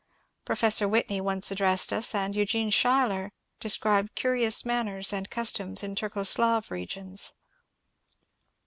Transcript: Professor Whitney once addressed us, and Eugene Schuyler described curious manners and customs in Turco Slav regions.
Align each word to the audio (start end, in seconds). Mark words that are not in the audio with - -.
Professor 0.45 0.87
Whitney 0.87 1.21
once 1.21 1.51
addressed 1.51 1.93
us, 1.93 2.15
and 2.15 2.35
Eugene 2.35 2.71
Schuyler 2.71 3.31
described 3.59 4.15
curious 4.15 4.65
manners 4.65 5.13
and 5.13 5.29
customs 5.29 5.83
in 5.83 5.93
Turco 5.93 6.23
Slav 6.23 6.71
regions. 6.71 7.35